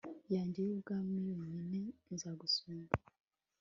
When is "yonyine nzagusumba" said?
1.31-2.93